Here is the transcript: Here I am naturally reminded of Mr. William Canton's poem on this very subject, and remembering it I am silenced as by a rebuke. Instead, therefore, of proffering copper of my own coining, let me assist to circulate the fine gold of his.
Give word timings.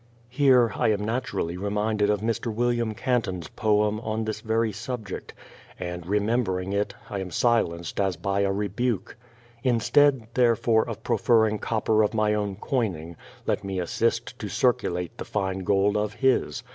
Here 0.29 0.71
I 0.75 0.87
am 0.87 1.05
naturally 1.05 1.57
reminded 1.57 2.09
of 2.09 2.21
Mr. 2.21 2.51
William 2.51 2.95
Canton's 2.95 3.49
poem 3.49 3.99
on 3.99 4.25
this 4.25 4.41
very 4.41 4.71
subject, 4.71 5.31
and 5.79 6.07
remembering 6.07 6.73
it 6.73 6.95
I 7.07 7.19
am 7.19 7.29
silenced 7.29 7.99
as 7.99 8.17
by 8.17 8.39
a 8.39 8.51
rebuke. 8.51 9.15
Instead, 9.63 10.25
therefore, 10.33 10.89
of 10.89 11.03
proffering 11.03 11.59
copper 11.59 12.01
of 12.01 12.15
my 12.15 12.33
own 12.33 12.55
coining, 12.55 13.15
let 13.45 13.63
me 13.63 13.79
assist 13.79 14.39
to 14.39 14.49
circulate 14.49 15.19
the 15.19 15.23
fine 15.23 15.59
gold 15.59 15.95
of 15.95 16.15
his. 16.15 16.63